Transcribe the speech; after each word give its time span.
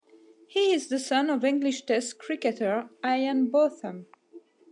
He 0.47 0.73
is 0.73 0.87
the 0.87 0.97
son 0.97 1.29
of 1.29 1.43
English 1.45 1.83
Test 1.85 2.17
cricketer 2.17 2.89
Ian 3.05 3.51
Botham. 3.51 4.07